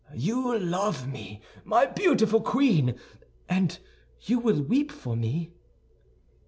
[0.15, 2.95] You love me, my beautiful queen,
[3.47, 3.77] and
[4.21, 5.51] you will weep for me?"